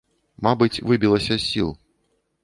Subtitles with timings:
[0.45, 1.69] Мабыць, выбілася з сіл.